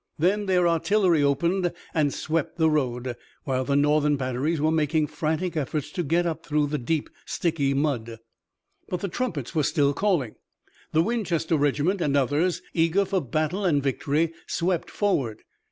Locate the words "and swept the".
1.93-2.71